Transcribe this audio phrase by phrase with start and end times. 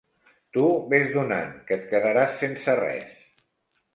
[0.55, 0.63] Tu
[0.93, 3.23] ves donant, que et quedaràs sense res!